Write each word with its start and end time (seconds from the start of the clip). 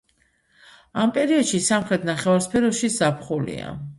ამ 1.01 1.11
პერიოდში 1.17 1.59
სამხრეთ 1.67 2.09
ნახევარსფეროში 2.11 2.93
ზაფხულია. 2.97 3.71